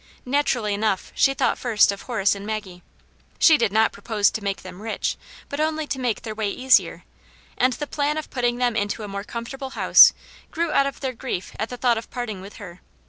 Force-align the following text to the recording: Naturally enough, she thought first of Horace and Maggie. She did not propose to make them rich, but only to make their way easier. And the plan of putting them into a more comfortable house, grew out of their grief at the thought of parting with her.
Naturally 0.25 0.73
enough, 0.73 1.11
she 1.13 1.35
thought 1.35 1.59
first 1.59 1.91
of 1.91 2.01
Horace 2.01 2.33
and 2.33 2.43
Maggie. 2.43 2.81
She 3.37 3.55
did 3.55 3.71
not 3.71 3.91
propose 3.91 4.31
to 4.31 4.43
make 4.43 4.63
them 4.63 4.81
rich, 4.81 5.15
but 5.47 5.59
only 5.59 5.85
to 5.85 5.99
make 5.99 6.23
their 6.23 6.33
way 6.33 6.49
easier. 6.49 7.03
And 7.55 7.73
the 7.73 7.85
plan 7.85 8.17
of 8.17 8.31
putting 8.31 8.55
them 8.55 8.75
into 8.75 9.03
a 9.03 9.07
more 9.07 9.23
comfortable 9.23 9.69
house, 9.77 10.11
grew 10.49 10.71
out 10.71 10.87
of 10.87 11.01
their 11.01 11.13
grief 11.13 11.51
at 11.59 11.69
the 11.69 11.77
thought 11.77 11.99
of 11.99 12.09
parting 12.09 12.41
with 12.41 12.55
her. 12.55 12.81